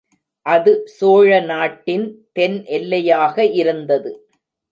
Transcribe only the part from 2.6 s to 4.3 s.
எல்லையாக இருந்தது.